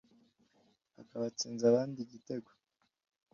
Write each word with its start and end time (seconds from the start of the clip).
akaba 1.01 1.23
atsinze 1.31 1.63
abandi 1.67 1.97
igitego, 2.01 2.49